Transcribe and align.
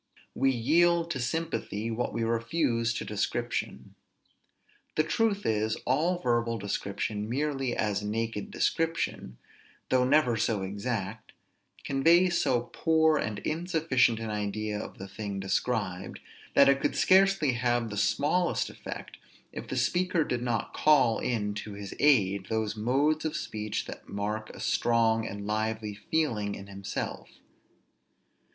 We 0.33 0.49
yield 0.49 1.11
to 1.11 1.19
sympathy 1.19 1.91
what 1.91 2.11
we 2.11 2.23
refuse 2.23 2.91
to 2.95 3.05
description. 3.05 3.93
The 4.95 5.03
truth 5.03 5.45
is, 5.45 5.77
all 5.85 6.17
verbal 6.17 6.57
description, 6.57 7.29
merely 7.29 7.75
as 7.77 8.01
naked 8.01 8.49
description, 8.49 9.37
though 9.89 10.03
never 10.03 10.37
so 10.37 10.63
exact, 10.63 11.33
conveys 11.83 12.41
so 12.41 12.61
poor 12.73 13.17
and 13.17 13.37
insufficient 13.45 14.19
an 14.19 14.31
idea 14.31 14.79
of 14.79 14.97
the 14.97 15.07
thing 15.07 15.39
described, 15.39 16.19
that 16.55 16.67
it 16.67 16.81
could 16.81 16.95
scarcely 16.95 17.51
have 17.53 17.91
the 17.91 17.95
smallest 17.95 18.71
effect, 18.71 19.17
if 19.51 19.67
the 19.67 19.77
speaker 19.77 20.23
did 20.23 20.41
not 20.41 20.73
call 20.73 21.19
in 21.19 21.53
to 21.53 21.73
his 21.73 21.93
aid 21.99 22.47
those 22.49 22.75
modes 22.75 23.23
of 23.23 23.35
speech 23.37 23.85
that 23.85 24.09
mark 24.09 24.49
a 24.49 24.59
strong 24.59 25.27
and 25.27 25.45
lively 25.45 25.93
feeling 25.93 26.55
in 26.55 26.65
himself. 26.65 27.29